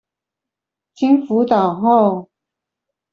[0.95, 2.31] 經輔導後